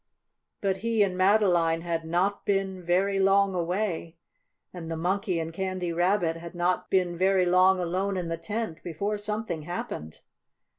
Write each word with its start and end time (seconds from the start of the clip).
But 0.61 0.77
he 0.77 1.03
and 1.03 1.15
Madeline 1.15 1.81
had 1.81 2.05
not 2.05 2.43
been 2.43 2.81
very 2.83 3.19
long 3.19 3.53
away, 3.53 4.17
and 4.73 4.89
the 4.89 4.97
Monkey 4.97 5.39
and 5.39 5.53
Candy 5.53 5.93
Rabbit 5.93 6.37
had 6.37 6.55
not 6.55 6.89
been 6.89 7.15
very 7.15 7.45
long 7.45 7.79
alone 7.79 8.17
in 8.17 8.27
the 8.27 8.35
tent, 8.37 8.81
before 8.81 9.19
something 9.19 9.61
happened. 9.61 10.21